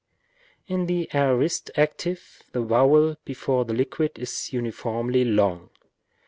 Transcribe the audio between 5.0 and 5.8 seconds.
long.